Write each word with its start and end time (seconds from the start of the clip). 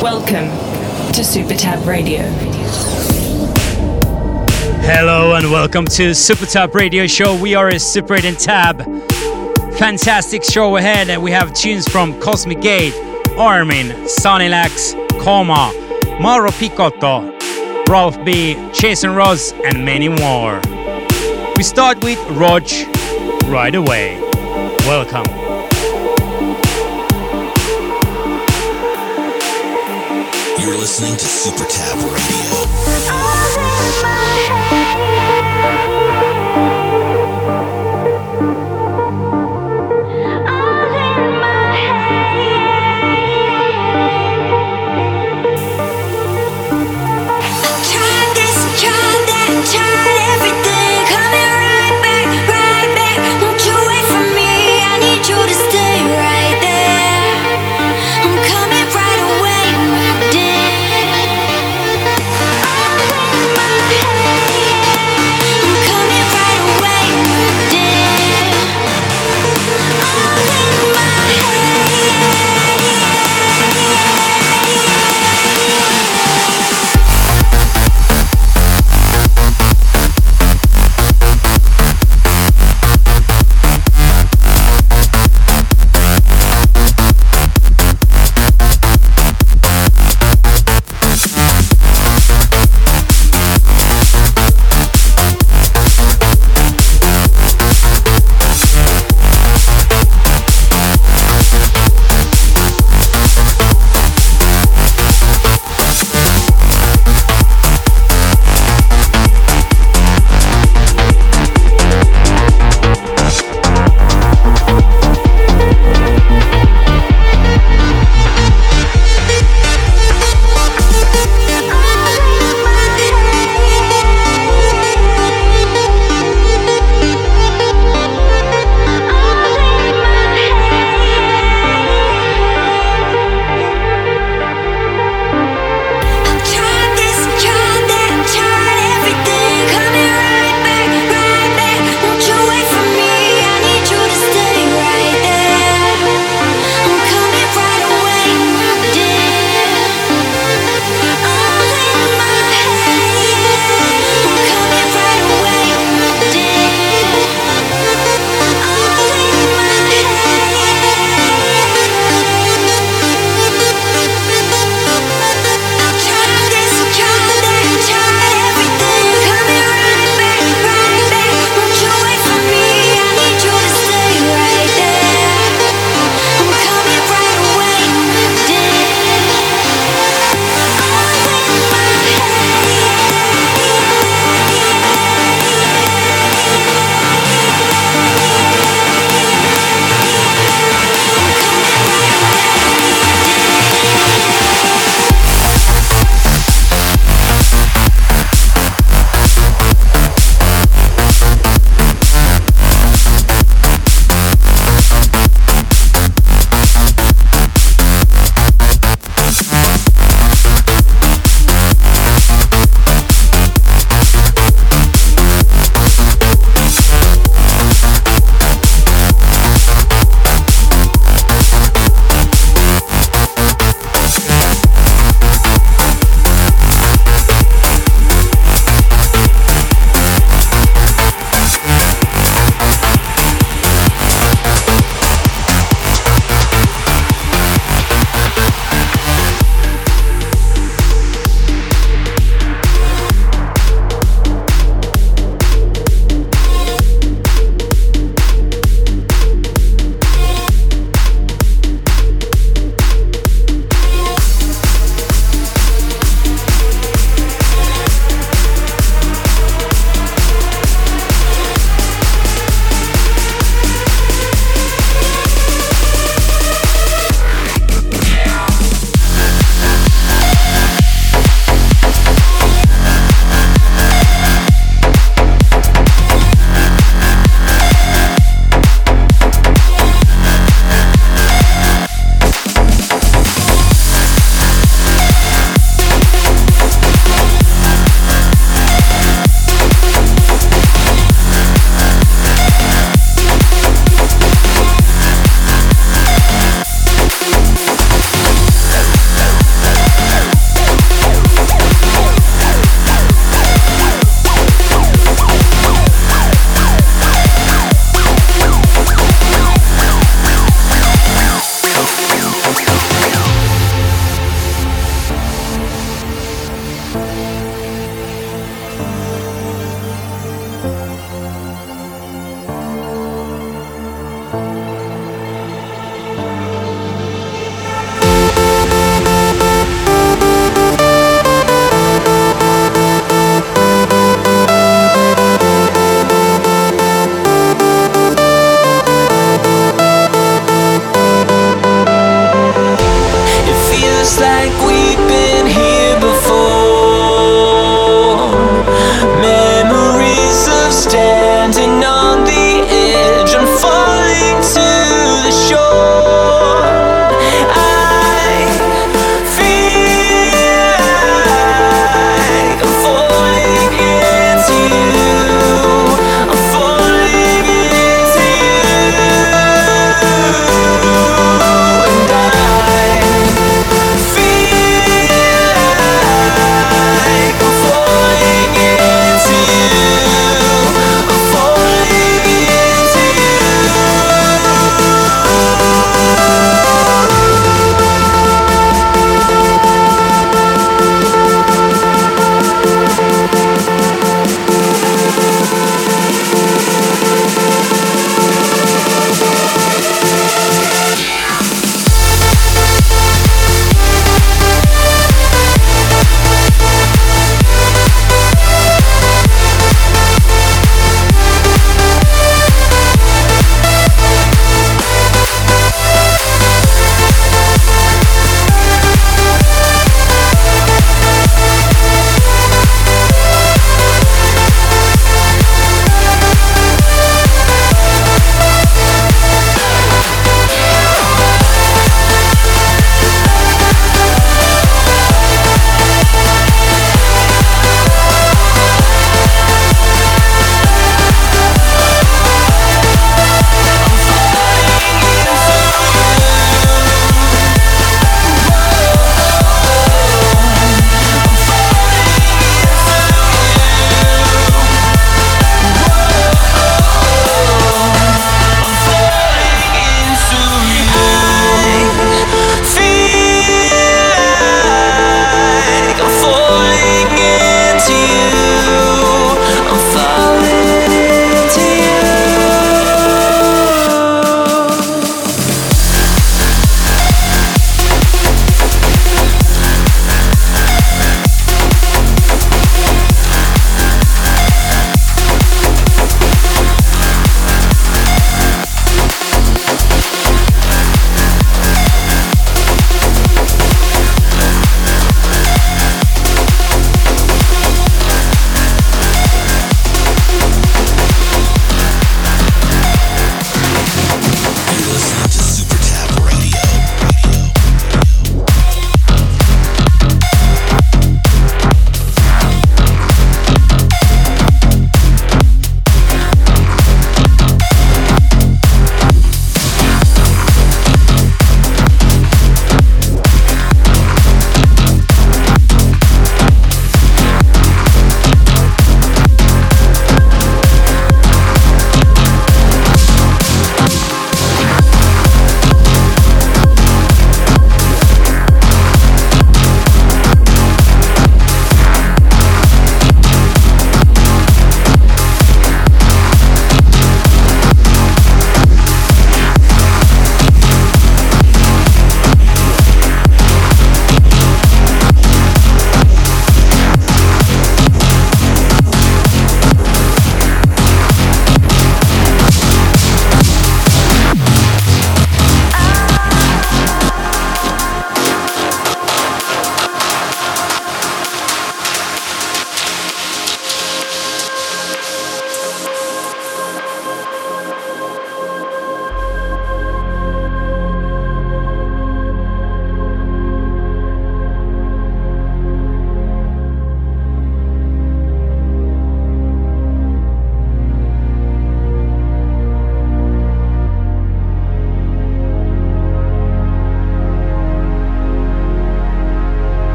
Welcome 0.00 0.48
to 1.12 1.20
SuperTab 1.20 1.86
Radio. 1.86 2.22
Hello 4.80 5.34
and 5.34 5.50
welcome 5.50 5.84
to 5.84 6.12
SuperTab 6.12 6.72
Radio 6.72 7.06
Show. 7.06 7.38
We 7.38 7.54
are 7.54 7.68
a 7.68 7.78
Super 7.78 8.14
8 8.14 8.24
and 8.24 8.38
Tab. 8.38 8.82
Fantastic 9.74 10.42
show 10.42 10.78
ahead, 10.78 11.10
and 11.10 11.22
we 11.22 11.30
have 11.32 11.52
tunes 11.52 11.86
from 11.86 12.18
Cosmic 12.18 12.62
Gate, 12.62 12.94
Armin, 13.36 13.88
Sonilax, 14.06 14.94
KhoMha, 15.20 16.18
Mauro 16.18 16.50
Picotto, 16.52 17.38
Ralph 17.90 18.24
B, 18.24 18.54
Jason 18.72 19.14
Ross, 19.14 19.52
and 19.52 19.84
many 19.84 20.08
more. 20.08 20.62
We 21.56 21.62
start 21.62 22.02
with 22.02 22.18
Rodg 22.30 22.70
right 23.50 23.74
away. 23.74 24.18
Welcome. 24.86 25.45
Listening 30.86 31.16
to 31.16 31.24
Super 31.24 31.64
Tab 31.64 31.98
Radio. 31.98 32.45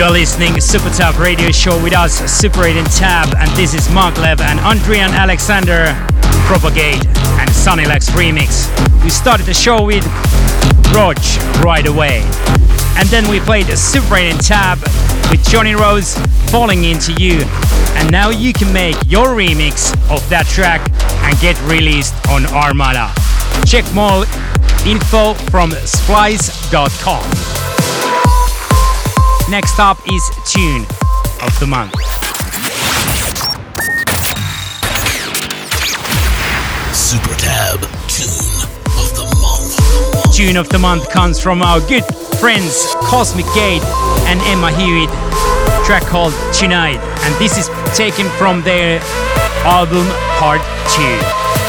You're 0.00 0.10
listening 0.10 0.54
to 0.54 0.62
Super 0.62 0.88
Tab 0.88 1.18
Radio 1.18 1.50
Show 1.50 1.76
with 1.82 1.92
us, 1.92 2.14
Super 2.20 2.64
8 2.64 2.74
and 2.74 2.90
Tab, 2.90 3.34
and 3.36 3.50
this 3.50 3.74
is 3.74 3.86
Maglev 3.88 4.40
and 4.40 4.58
Adrian 4.60 5.10
Alexander, 5.10 5.94
Propagate, 6.46 7.04
and 7.38 7.50
Sunny 7.50 7.84
Lax 7.84 8.08
remix. 8.08 8.64
We 9.04 9.10
started 9.10 9.44
the 9.44 9.52
show 9.52 9.84
with 9.84 10.02
Rodg 10.94 11.18
right 11.62 11.86
away. 11.86 12.22
And 12.96 13.06
then 13.10 13.28
we 13.28 13.40
played 13.40 13.66
Super 13.76 14.16
8 14.16 14.30
and 14.30 14.40
Tab 14.40 14.78
with 15.30 15.46
Jonny 15.50 15.74
Rose, 15.74 16.16
Falling 16.50 16.84
Into 16.84 17.12
You. 17.20 17.42
And 17.96 18.10
now 18.10 18.30
you 18.30 18.54
can 18.54 18.72
make 18.72 18.96
your 19.04 19.36
remix 19.36 19.92
of 20.10 20.26
that 20.30 20.46
track 20.46 20.80
and 21.28 21.38
get 21.40 21.60
released 21.64 22.14
on 22.30 22.46
Armada. 22.46 23.12
Check 23.66 23.84
more 23.92 24.24
info 24.86 25.34
from 25.50 25.72
splice.com. 25.72 27.59
Next 29.50 29.80
up 29.80 29.98
is 30.06 30.30
Tune 30.46 30.82
of 31.42 31.58
the 31.58 31.66
Month. 31.66 31.92
Super 36.94 37.34
Tab 37.34 37.80
Tune 38.06 38.62
of 38.94 39.10
the 39.16 39.26
Month. 39.42 40.32
Tune 40.36 40.56
of 40.56 40.68
the 40.68 40.78
Month 40.78 41.10
comes 41.10 41.40
from 41.40 41.62
our 41.62 41.80
good 41.80 42.04
friends 42.38 42.94
Cosmic 43.02 43.46
Gate 43.52 43.82
and 44.28 44.40
Emma 44.42 44.70
Hewitt. 44.70 45.10
Track 45.84 46.04
called 46.04 46.32
Tonight, 46.54 47.00
and 47.24 47.34
this 47.40 47.58
is 47.58 47.68
taken 47.96 48.28
from 48.38 48.62
their 48.62 49.00
album 49.64 50.06
Part 50.38 50.60
2. 50.94 51.59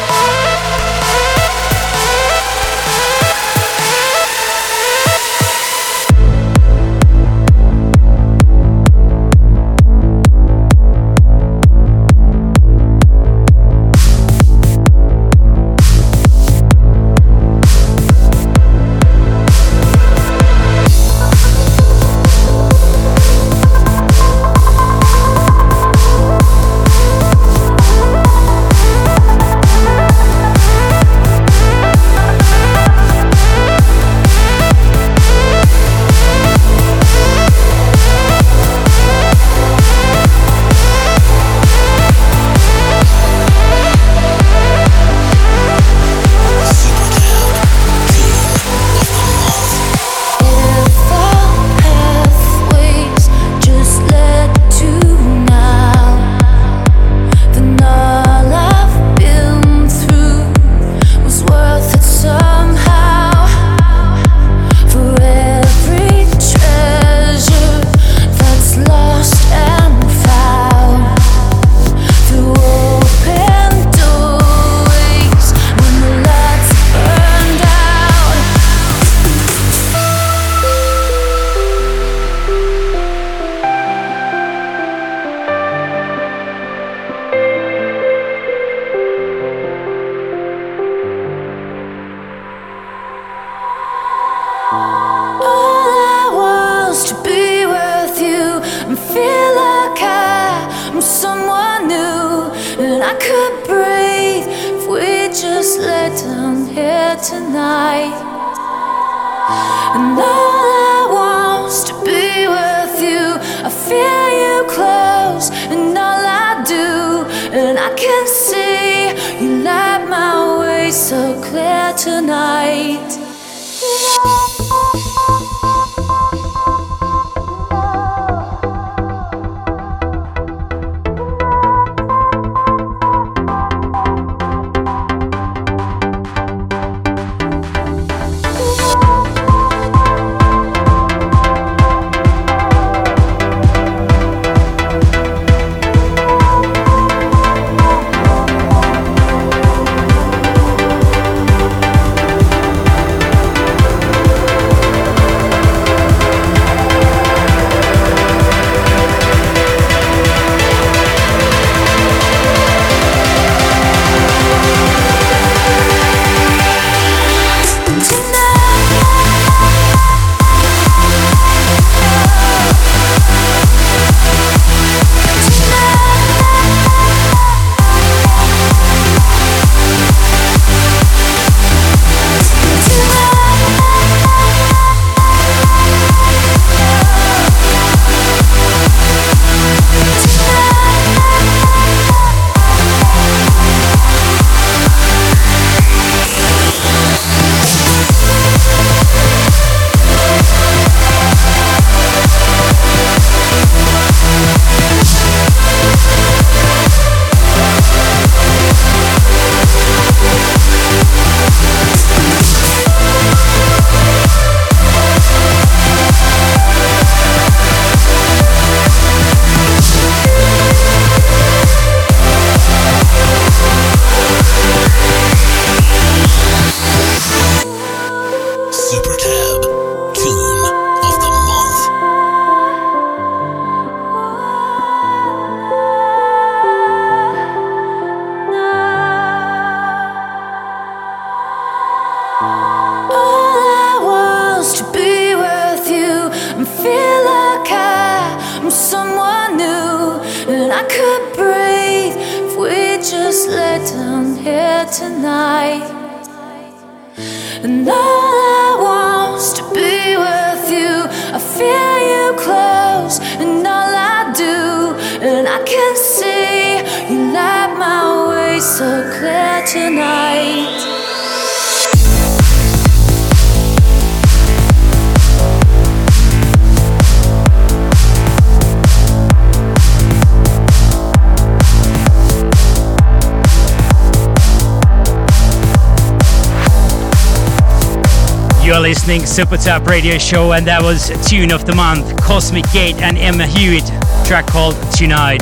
You 288.72 288.78
are 288.78 288.80
listening 288.80 289.26
Super 289.26 289.58
Tab 289.58 289.86
Radio 289.86 290.18
Show, 290.18 290.54
and 290.54 290.66
that 290.66 290.82
was 290.82 291.12
Tune 291.28 291.52
of 291.52 291.66
the 291.66 291.76
Month, 291.76 292.16
Cosmic 292.24 292.64
Gate 292.72 292.96
and 293.02 293.18
Emma 293.18 293.46
Hewitt, 293.46 293.86
track 294.26 294.48
called 294.48 294.78
Tonight. 294.94 295.42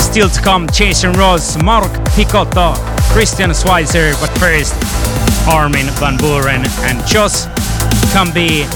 Still 0.00 0.28
to 0.28 0.42
come, 0.42 0.66
Jason 0.72 1.12
Ross, 1.12 1.62
Mark 1.62 1.92
Picotto, 2.16 2.74
Christian 3.14 3.50
Schweizer, 3.50 4.20
but 4.20 4.36
first, 4.40 4.74
Armin 5.46 5.86
van 6.02 6.18
Buuren 6.18 6.66
and 6.90 7.06
Josh 7.06 7.46
Cumbee, 8.10 8.66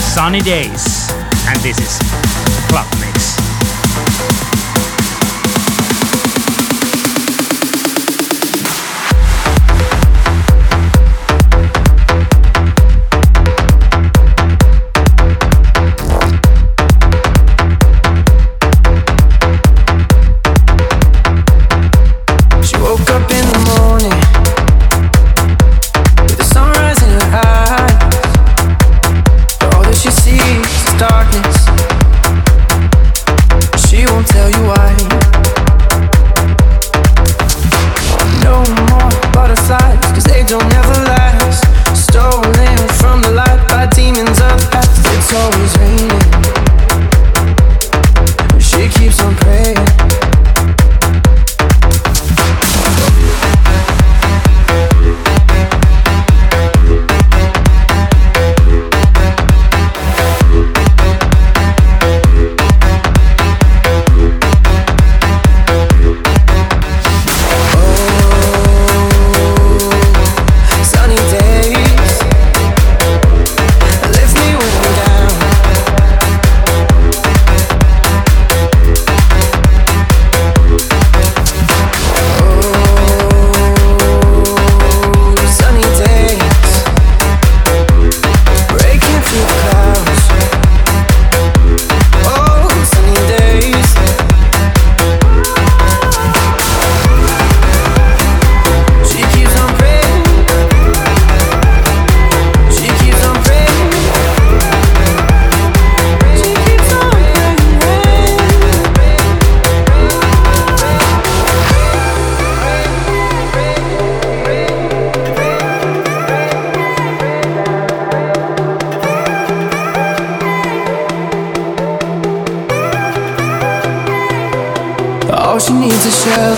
Sunny 0.00 0.40
Days, 0.40 1.12
and 1.46 1.60
this 1.60 1.78
is 1.78 1.96
Club 2.66 3.07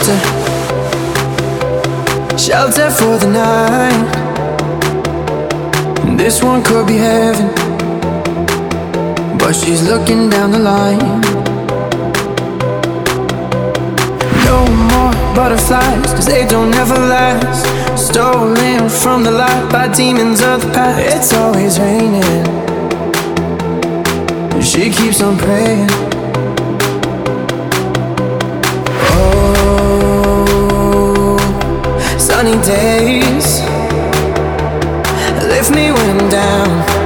shelter, 0.01 0.19
shelter 2.39 2.91
for 2.91 3.19
the 3.19 3.27
night. 3.27 4.17
This 6.17 6.43
one 6.43 6.63
could 6.63 6.87
be 6.87 6.97
heaven, 6.97 7.49
but 9.39 9.53
she's 9.53 9.83
looking 9.83 10.31
down 10.31 10.53
the 10.53 10.59
line. 10.59 11.21
No 14.45 14.67
more 14.91 15.13
butterflies, 15.35 16.13
cause 16.15 16.27
they 16.27 16.47
don't 16.47 16.75
ever 16.75 16.95
last. 16.95 17.67
Stolen 17.99 18.89
from 18.89 19.23
the 19.23 19.31
light 19.31 19.71
by 19.71 19.89
demons 19.89 20.41
of 20.43 20.63
the 20.63 20.73
past. 20.73 21.17
It's 21.17 21.33
always 21.35 21.79
raining, 21.79 22.45
she 24.63 24.91
keeps 24.91 25.21
on 25.21 25.37
praying. 25.37 26.10
sunny 32.51 32.67
days. 32.67 33.61
Lift 35.49 35.71
me 35.71 35.93
when 35.93 36.21
I'm 36.21 36.31
down. 36.31 37.00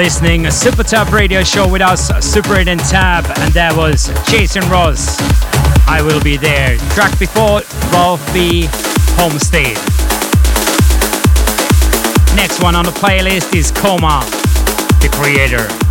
Listening 0.00 0.50
Super 0.50 0.82
Tab 0.82 1.12
radio 1.12 1.44
show 1.44 1.68
with 1.70 1.82
us, 1.82 2.08
Super 2.24 2.56
8 2.56 2.68
and 2.68 2.80
Tab, 2.80 3.26
and 3.26 3.52
that 3.52 3.76
was 3.76 4.08
Jason 4.30 4.66
Ross. 4.70 5.18
I 5.86 6.00
will 6.00 6.22
be 6.22 6.38
there. 6.38 6.78
Track 6.94 7.18
before 7.18 7.60
Ralphie 7.92 8.62
B. 8.62 8.68
Homestead. 9.20 9.76
Next 12.34 12.62
one 12.62 12.74
on 12.74 12.86
the 12.86 12.92
playlist 12.92 13.54
is 13.54 13.70
KhoMha, 13.72 14.24
the 15.02 15.10
creator. 15.14 15.89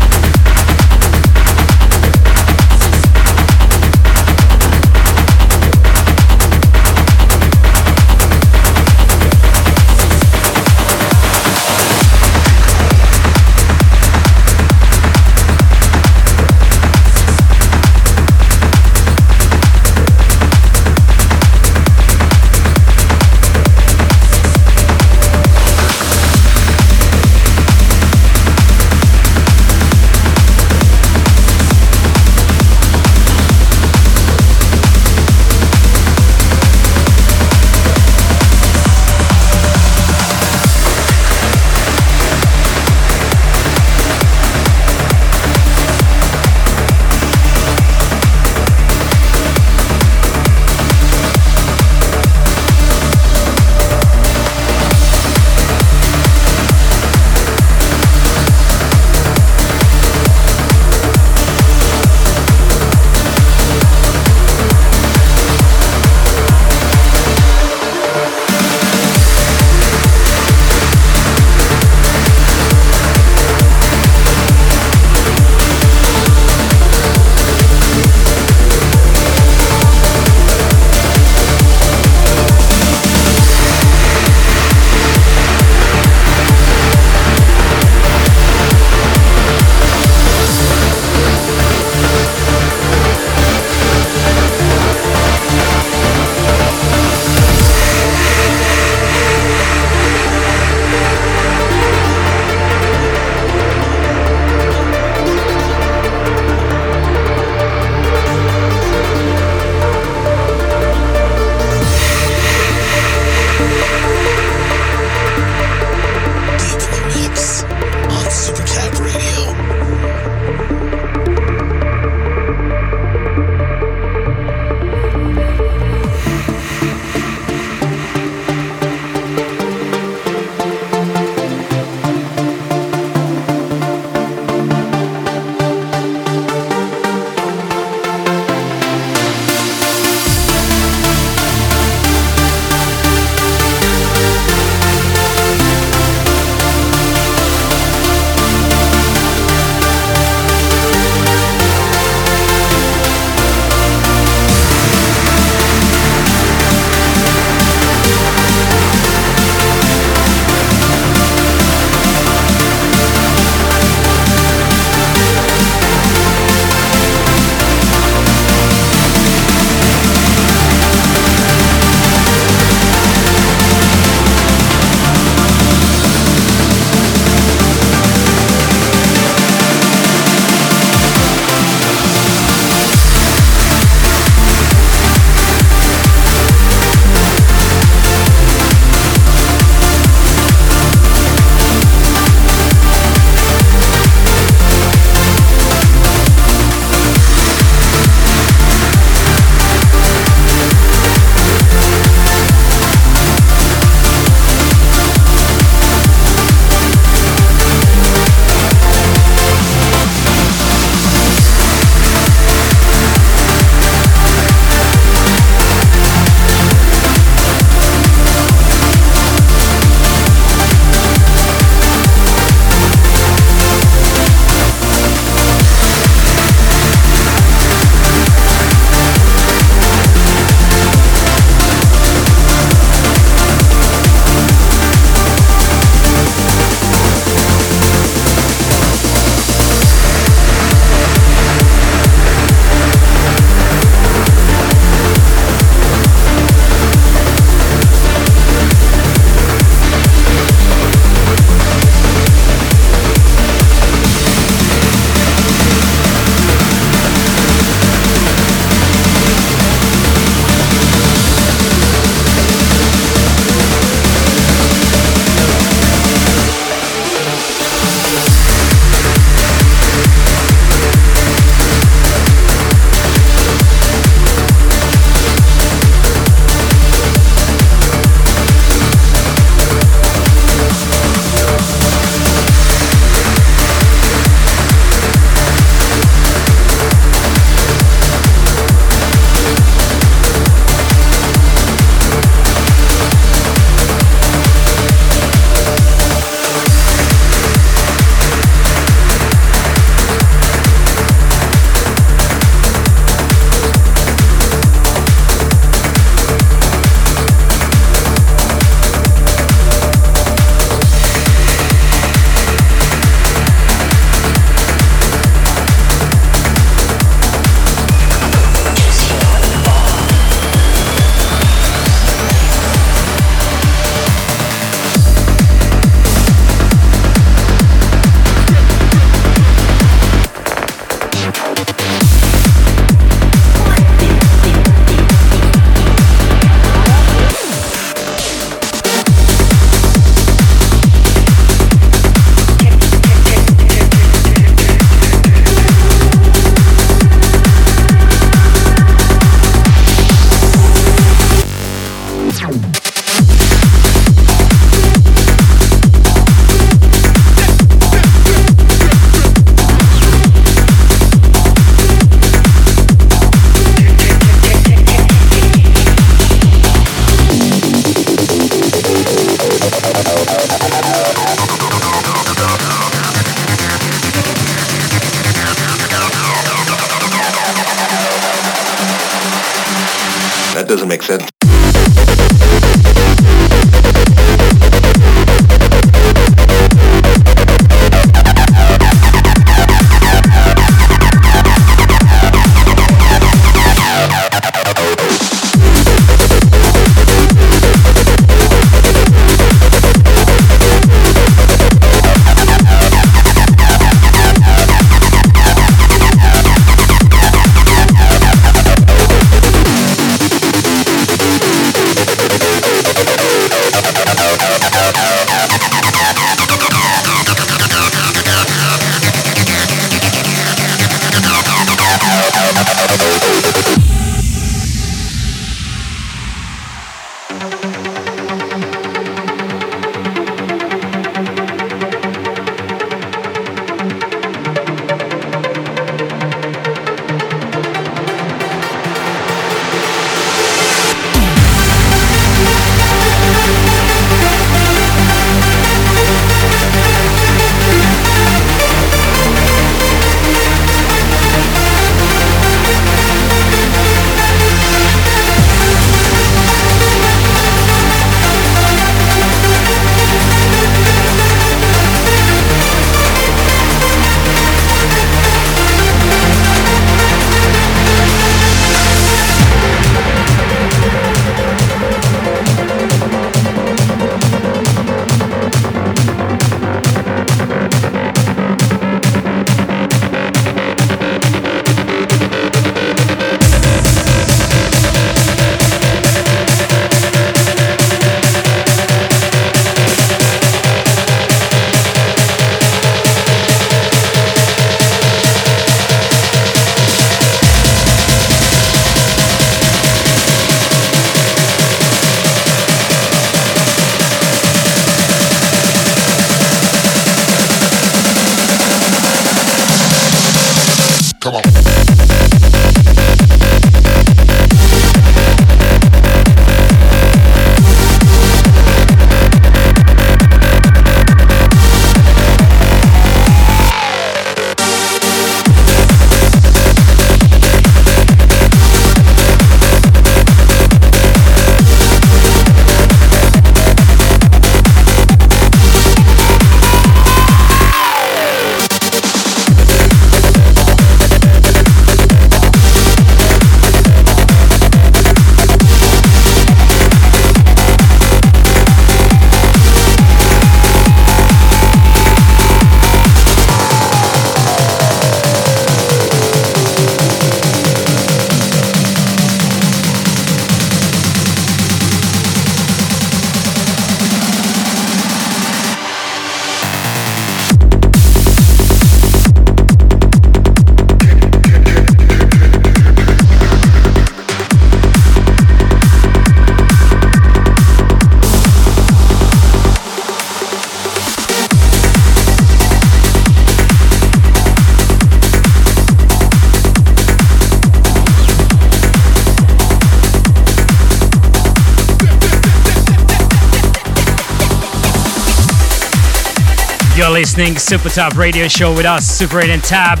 Listening 597.32 597.56
Super 597.56 597.88
Tab 597.88 598.18
Radio 598.18 598.46
Show 598.46 598.76
with 598.76 598.84
us, 598.84 599.06
Super 599.06 599.40
8 599.40 599.48
and 599.48 599.64
Tab. 599.64 600.00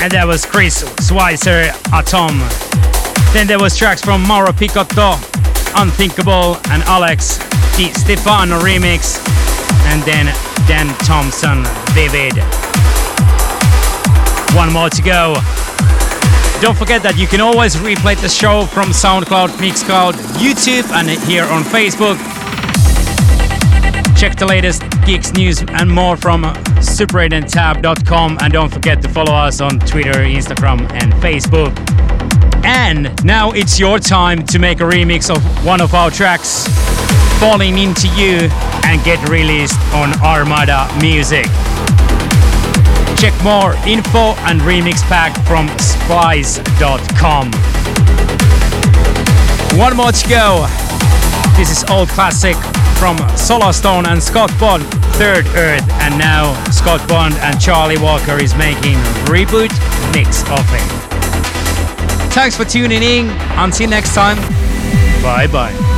And 0.00 0.12
that 0.12 0.24
was 0.24 0.46
Chris 0.46 0.84
Schweizer, 1.02 1.66
Atom. 1.90 2.38
Then 3.34 3.48
there 3.48 3.58
was 3.58 3.76
tracks 3.76 4.00
from 4.00 4.22
Mauro 4.22 4.52
Picotto, 4.52 5.18
Unthinkable, 5.74 6.62
and 6.70 6.84
Alex, 6.86 7.38
Di 7.74 7.90
Stefano 7.90 8.60
remix. 8.60 9.18
And 9.90 10.00
then 10.06 10.26
Dan 10.70 10.86
Thompson, 11.02 11.66
Vivid. 11.90 12.38
One 14.54 14.72
more 14.72 14.90
to 14.90 15.02
go. 15.02 15.34
Don't 16.62 16.78
forget 16.78 17.02
that 17.02 17.18
you 17.18 17.26
can 17.26 17.40
always 17.40 17.74
replay 17.82 18.14
the 18.14 18.28
show 18.28 18.64
from 18.66 18.90
SoundCloud, 18.94 19.58
Mixcloud, 19.58 20.14
YouTube, 20.38 20.86
and 20.94 21.10
here 21.26 21.50
on 21.50 21.64
Facebook. 21.64 22.14
Check 24.14 24.36
the 24.36 24.46
latest 24.46 24.89
news, 25.10 25.60
and 25.62 25.90
more 25.90 26.16
from 26.16 26.44
super8andtab.com. 26.44 28.38
And 28.40 28.52
don't 28.52 28.72
forget 28.72 29.02
to 29.02 29.08
follow 29.08 29.32
us 29.32 29.60
on 29.60 29.80
Twitter, 29.80 30.12
Instagram, 30.12 30.88
and 30.92 31.12
Facebook. 31.14 31.74
And 32.64 33.10
now 33.24 33.50
it's 33.50 33.76
your 33.76 33.98
time 33.98 34.46
to 34.46 34.60
make 34.60 34.78
a 34.78 34.84
remix 34.84 35.28
of 35.28 35.42
one 35.66 35.80
of 35.80 35.94
our 35.94 36.12
tracks, 36.12 36.68
Falling 37.40 37.78
Into 37.78 38.06
You, 38.14 38.48
and 38.84 39.02
get 39.02 39.18
released 39.28 39.80
on 39.92 40.12
Armada 40.22 40.88
Music. 41.00 41.46
Check 43.18 43.34
more 43.42 43.74
info 43.88 44.34
and 44.46 44.60
remix 44.60 45.02
pack 45.08 45.34
from 45.44 45.66
splice.com. 45.78 47.50
One 49.76 49.96
more 49.96 50.12
to 50.12 50.28
go. 50.28 50.66
This 51.56 51.70
is 51.72 51.82
old 51.90 52.08
classic 52.10 52.54
from 53.00 53.16
Solarstone 53.34 54.06
and 54.06 54.22
Scott 54.22 54.52
Bond, 54.60 54.84
Third 55.20 55.46
Earth, 55.48 55.86
and 56.00 56.18
now 56.18 56.54
Scott 56.70 57.06
Bond 57.06 57.34
and 57.34 57.60
Charlie 57.60 57.98
Walker 57.98 58.42
is 58.42 58.54
making 58.54 58.94
reboot 59.26 59.70
mix 60.14 60.42
of 60.44 60.64
it. 60.72 60.80
Thanks 62.32 62.56
for 62.56 62.64
tuning 62.64 63.02
in. 63.02 63.28
Until 63.58 63.90
next 63.90 64.14
time, 64.14 64.38
bye 65.22 65.46
bye. 65.46 65.89